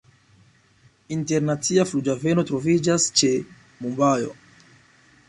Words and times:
Internacia 1.15 1.85
flughaveno 1.91 2.45
troviĝas 2.53 3.07
ĉe 3.21 3.29
Mumbajo. 3.85 4.33